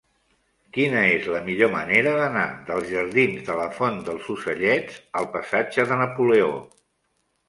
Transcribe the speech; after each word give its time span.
Quina 0.75 1.01
és 1.07 1.25
la 1.33 1.41
millor 1.49 1.67
manera 1.73 2.13
d'anar 2.19 2.45
dels 2.69 2.87
jardins 2.93 3.43
de 3.49 3.57
la 3.59 3.67
Font 3.75 3.99
dels 4.07 4.31
Ocellets 4.37 4.97
al 5.21 5.29
passatge 5.37 5.87
de 5.93 5.99
Napoleó? 6.01 6.49